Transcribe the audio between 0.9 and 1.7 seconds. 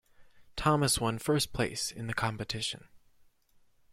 one first